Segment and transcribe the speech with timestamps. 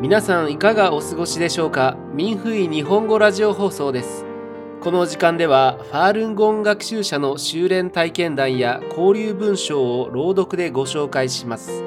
[0.00, 1.96] 皆さんいかがお過ごしでしょうか？
[2.14, 4.24] 民フイ日本語ラジオ放送です。
[4.80, 11.82] この時間ではファールンゴン学習者の修練体験談や交流文章を朗読でご紹介します。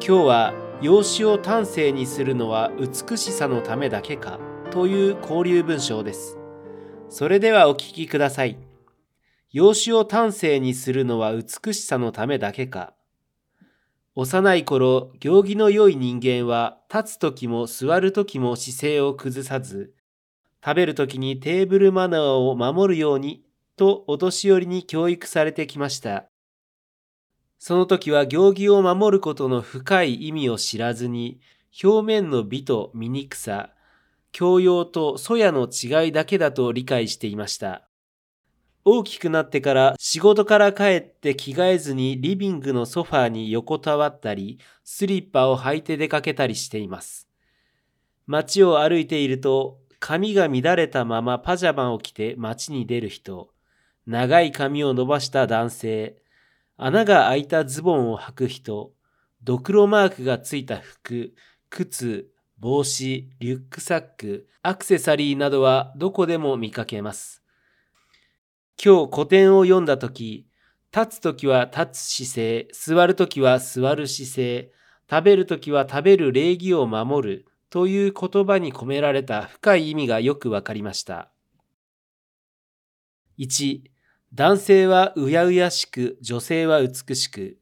[0.00, 4.40] 日は養子を端正にするのは美しさのためだけか
[4.70, 6.38] という交流文章です。
[7.10, 8.56] それではお聞きください。
[9.52, 12.94] 養子を端正にするのは美しさのためだけか
[14.16, 19.92] 幼い頃、行儀の良い人間は、立つ時も座る時も姿勢を崩さず、
[20.64, 23.44] 食べる時にテーブルマナーを守るように、
[23.76, 26.26] とお年寄りに教育されてきました。
[27.58, 31.40] その時は行儀を守ることの深い意味を知らずに、
[31.82, 33.70] 表面の美と醜さ、
[34.30, 37.88] 教養と粗野の違いだけだと理解していました。
[38.86, 47.26] 大きくなってから仕事から帰って着替えずにリビングのソファーに横たわったり、スリッパを履いて出かけたりしています。
[48.26, 53.48] 街を歩いていると、髪が乱れたままパジャマを着て街に出る人、
[54.06, 56.16] 長い髪を伸ばした男性、
[56.76, 58.92] 穴が開いたズボンを履く人、
[59.42, 61.32] ドクロマークがついた服、
[61.70, 67.43] 靴、帽子、リュックサック、アクセサリーなどはどこでも見かけます。
[68.82, 70.46] 今日古典を読んだとき、
[70.94, 74.72] 立つときは立つ姿勢、座るときは座る姿勢、
[75.10, 81.30] 食べるときは食べる礼儀を守るという言葉に込められた深い意味がよくわかりました。
[83.38, 83.82] 1、
[84.32, 87.58] 男性はうやうやしく、女性は美しく。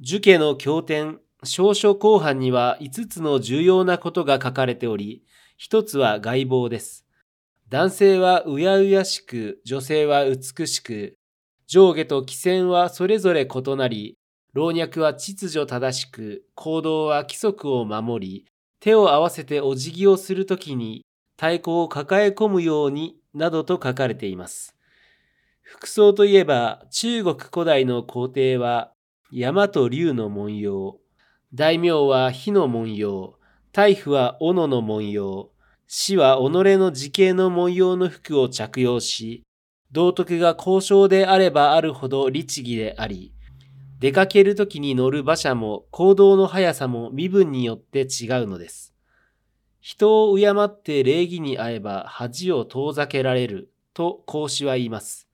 [0.00, 5.24] 受家の経典、少書後半には5つの重要なことが書かれており、
[5.60, 7.03] 1つは外貌です。
[7.68, 11.14] 男性はうやうやしく、女性は美しく、
[11.66, 14.16] 上下と規制はそれぞれ異なり、
[14.52, 18.46] 老若は秩序正しく、行動は規則を守り、
[18.84, 21.06] 手を合わせてお辞儀をするときに
[21.36, 24.76] 太鼓を抱え込むようになどと書かれています。
[25.62, 28.92] 服装といえば中国古代の皇帝は
[29.32, 30.98] 山と竜の文様、
[31.54, 33.36] 大名は火の文様、
[33.72, 35.50] 大夫は斧の文様、
[35.86, 39.42] 死は己の自形の文様の服を着用し、
[39.92, 43.32] 道徳が交渉であればあるほど律儀であり、
[44.00, 48.94] 出かけるときに乗る馬車も行動の速さも身分によって違うのです。
[49.80, 55.28] 人を敬って礼儀に会えば恥を遠ざけられると孔子は言います。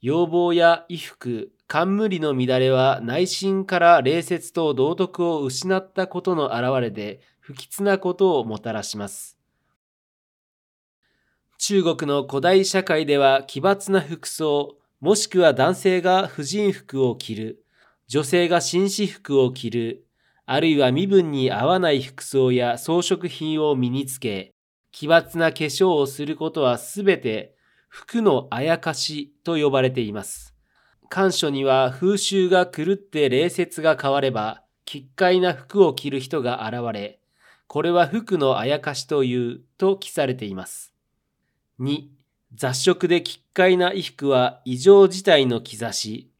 [0.00, 9.35] 要望や衣服、冠の乱れは内心から礼節と道徳を失ったことの表れで不吉なことをもたらします。
[11.58, 17.64] 中国の古代社会では奇抜な服装、もしくは男性が婦人服を着る、
[18.08, 20.06] 女性が紳士服を着る、
[20.44, 24.52] あるいは身分に合わない服装や装飾品を身につけ、
[24.92, 27.54] 奇抜な化粧をすることはすべて
[27.88, 30.54] 服のあやかしと呼ばれています。
[31.08, 37.20] 漢書には風習が狂って礼節が変われば、奇怪な服を着る人が現れ、
[37.66, 40.95] これは服のあやかしというと記されています。
[41.78, 42.04] 2、
[42.54, 46.30] 雑食で奇怪な衣服は異常事態の兆し。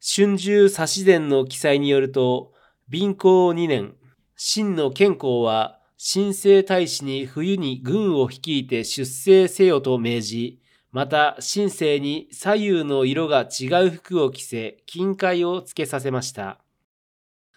[0.00, 2.52] 春秋差し伝の記載によると、
[2.90, 3.94] 貧行2年、
[4.34, 5.78] 真の健康は
[6.12, 16.58] 神聖大使に冬に軍を率いて出征せよと命じ、また神聖に左右の色が違う服を着せ、金塊をつけさせました。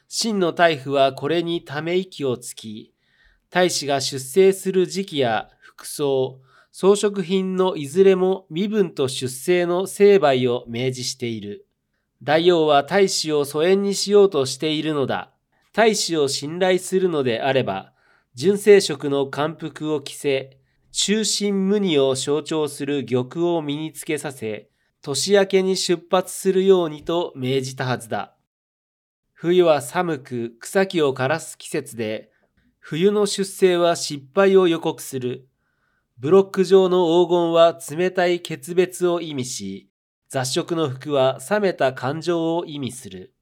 [0.08, 2.94] 真の大夫はこれにため息をつき、
[3.50, 6.40] 大使が出征する時期や服装、
[6.76, 11.68] 装飾品のいずれも身分と出生の成敗を明示している。
[12.24, 15.32] 大王は大使を疎遠にしようとしているのだ。
[15.72, 17.94] 大使を信頼するのであれば、
[18.34, 20.58] 純正色の漢服を着せ、
[20.92, 24.72] 中心無二を象徴する玉を身につけさせ、
[25.04, 28.36] 年明けに出発するようにと命じたはずだ。
[29.34, 32.31] 冬は寒く草木を枯らす季節で、
[32.80, 35.48] 冬の出生は失敗を予告する。
[36.24, 39.90] ブロック状の黄金は冷たい決別を意味し、
[40.30, 43.34] 雑食の服は冷めた感情を意味する。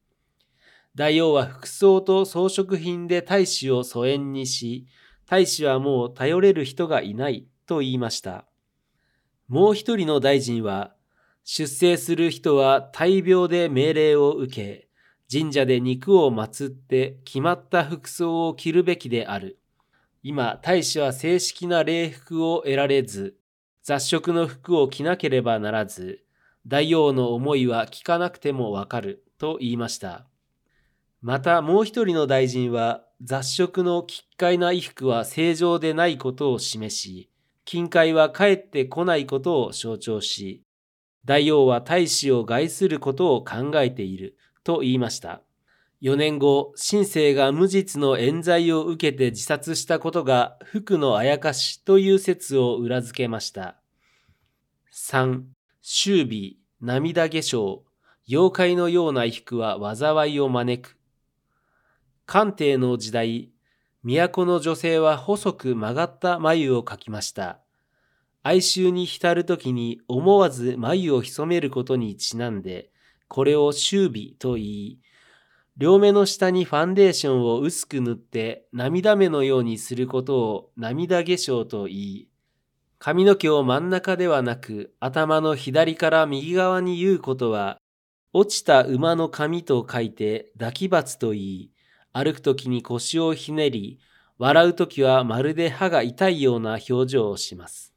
[0.96, 4.88] 大王は服装と装飾品で大使を疎遠にし、
[5.28, 8.48] 大使はもう頼れる人がいないと言いました。
[9.48, 10.96] もう一人の大臣は、
[11.44, 14.88] 出征する人は大病で命令を受け、
[15.32, 19.61] 神社で肉を祀って決まった服装を着るべきである。
[20.24, 23.38] 今、大使は正式な礼服を得られず、
[23.84, 26.24] 雑食の服を着なければならず、
[26.68, 30.28] 大王の思いは聞かなくてもわかると言いました。
[31.22, 37.30] またもう一人の大臣は雑食の奇怪な衣服は正常でないことを示し、
[37.66, 40.64] 金塊は帰ってこないことを象徴し、
[41.26, 45.42] 大王は大使を害することを考えていると言いました。
[46.02, 53.76] 4年後、新生が無実の冤罪を受けて自殺したことが服のあやかしという説を裏付けました。
[54.92, 55.44] 3.
[55.82, 57.82] 周美、涙化粧、
[58.28, 60.98] 妖怪のような衣服は災いを招く。
[62.26, 63.52] 官邸の時代、
[64.04, 67.60] 都の女性は細く曲がった眉を描きました。
[68.42, 72.90] 哀愁に浸るときに思わず眉を潜めることにちなんで、
[73.28, 75.00] これを周美と言い、
[75.78, 82.28] 両目の下にファンデーションを薄く塗って涙目のようにすることを涙化粧と言い、
[83.00, 87.80] 髪の毛を真ん中ではなく頭の左から右側に言うことは、
[88.34, 91.72] 落ちた馬の髪と書いて抱き罰と言い、
[92.14, 94.00] 歩くときに腰をひねり、
[94.38, 97.94] 笑うときはまるで歯が痛いような表情をします。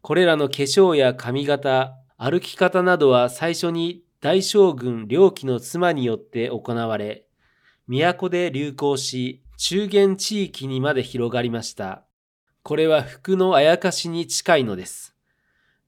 [0.00, 7.26] これらの化粧や髪型、歩き方などは最初に大将軍良気の妻によって行われ、
[7.88, 12.04] 都で流行し、中原地域にまで広がりました。
[12.62, 15.14] これは服のあやかしに近いのです。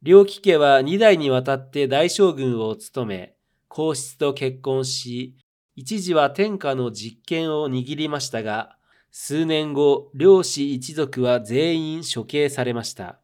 [0.02, 3.34] 良気家は二代にわたって大将軍を務め、
[3.68, 5.36] 皇室と結婚し、
[5.74, 8.76] 一時は天下の実権を握りましたが、
[9.10, 13.18] 数年後、漁師一族は全員処刑されました。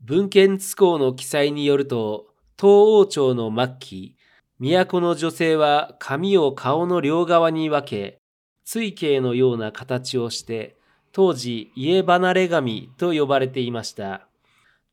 [0.00, 2.26] 文献津公の記載によると、
[2.58, 4.15] 東王朝の末期、
[4.58, 8.20] 都の女性は髪を顔の両側に分け、
[8.64, 10.76] 追形のような形をして、
[11.12, 14.28] 当時家離れ髪と呼ばれていました。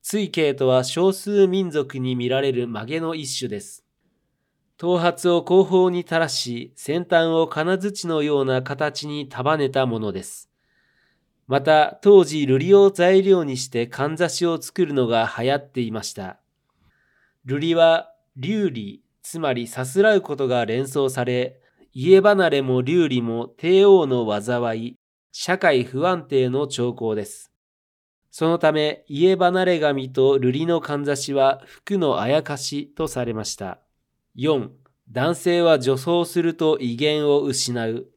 [0.02, 3.86] 追形とは少数民族に見られる曲げの一種です。
[4.78, 10.50] 頭髪を後方に垂らし、先端を金槌のような形に束ねたものです。
[11.48, 16.40] また、当時瑠璃を材料にしてかんざしを作るのが流行っていました。
[17.46, 21.60] 瑠璃は、流理、つまりさすらうことが連想され、
[21.94, 24.96] 家離れも流理も帝王の災い、
[25.32, 27.52] 社会不安定の兆候です。
[28.30, 33.80] そのため、家離れ髪と瑠璃のかんざしは服のあやかしとされました。
[34.36, 34.70] 4.
[35.10, 38.08] 男性は女装すると威厳を失う。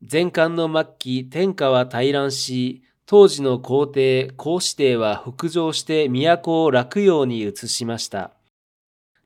[0.00, 8.35] 前漢の末期、天下は大乱し、当時の皇帝、皇子帝は北上して都を落葉に移しました。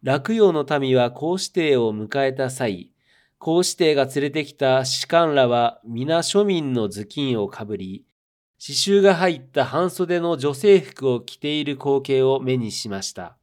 [0.02, 2.90] 落葉の民は皇子帝を迎えた際、
[3.38, 8.06] 皇子帝が連れてきた士官らは皆庶民の頭巾をかぶり、
[8.58, 13.36] 刺繍が入った半袖の女性服を着ている光景を目にしました。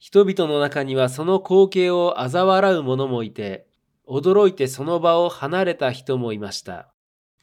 [0.00, 3.68] 人々の中にはその光景を嘲笑う者もいて、
[4.08, 6.88] 驚いてその場を離れた人もいました。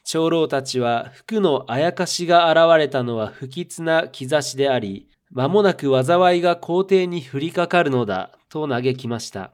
[0.04, 9.52] 長老たちは服のあやかしが現れたのは不吉な兆しであり、間もなく災いが皇帝に降りかかるのだと嘆きました。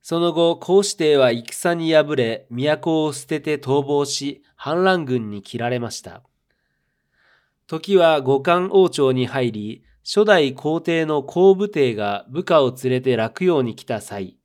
[0.00, 6.22] その後、皇子帝は戦に敗れ、都を捨てて逃亡し、反乱軍に切られました。
[7.66, 14.38] 時は五冠王朝に入り、初代皇帝の皇武帝が部下を連れて落葉に来た際、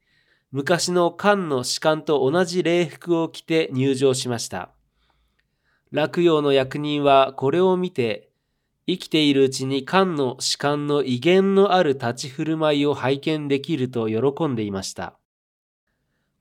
[0.52, 4.72] 昔の漢の士官と同じ礼服を着て入場しました。
[5.92, 8.33] 落葉の役人はこれを見て、
[8.86, 15.18] 生きているうちに漢の士官の威厳のある立ち振る舞いを拝見できると喜んでいました。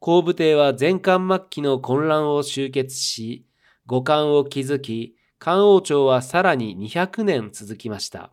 [0.01, 3.47] 皇武帝は前漢末期の混乱を終結し、
[3.87, 8.33] 五冠を築き、漢王朝はさらに200年続きました。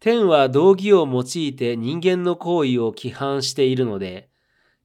[0.00, 4.28] 天は道義を用いて人間の行為を規範しているので、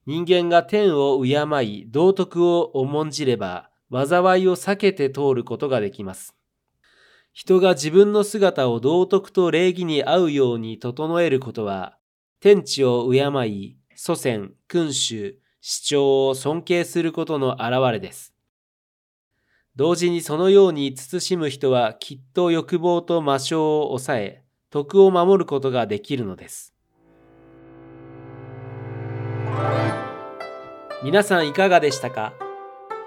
[0.06, 6.37] 人間が天を敬い道徳を重んじれば、災いを避けて通ることができます。
[7.40, 11.96] 人が自分の姿を道徳と礼儀に合うように整えることは、
[12.40, 18.34] 天地を敬い、祖先、君主、主張を尊敬することの表れです。
[19.76, 26.74] 同時にそのように慎む人はきっと欲望と魔性を抑え、徳を守ることができるのです。
[31.04, 32.32] 皆さんいかがでしたか？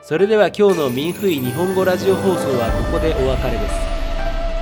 [0.00, 3.74] それでは今日のミンフイ日本語ラジオ放送はここでお別れです。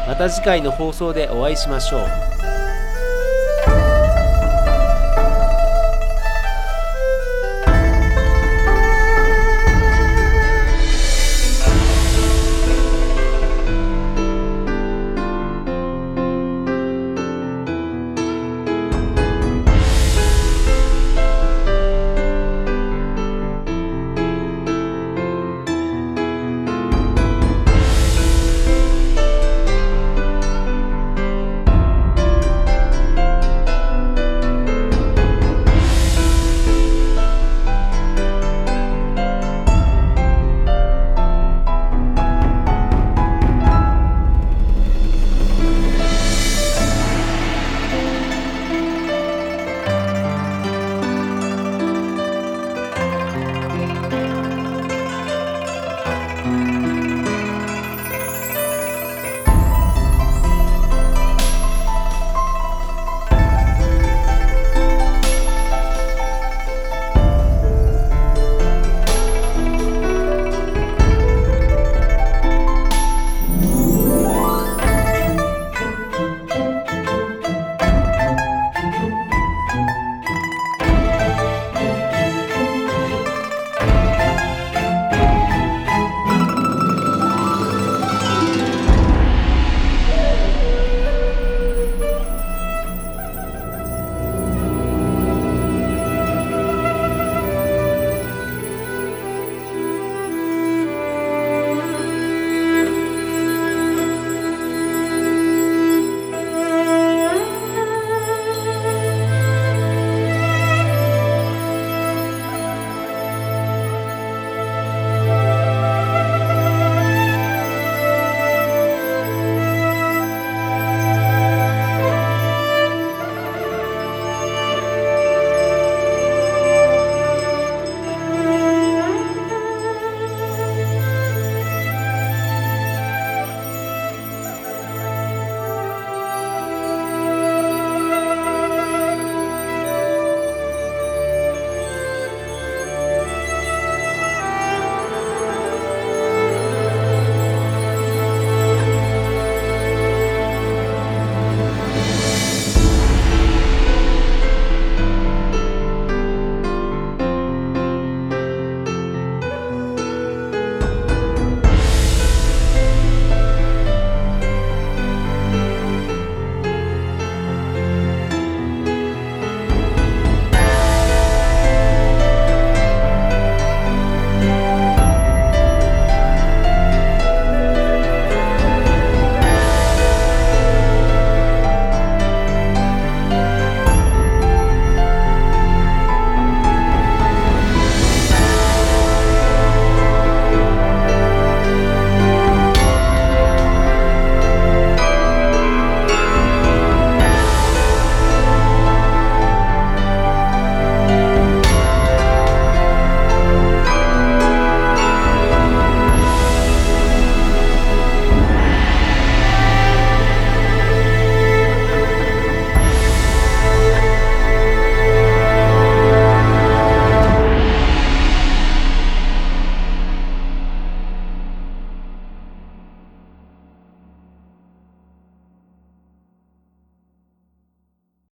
[0.09, 2.34] また次回の放送でお会いしましょう。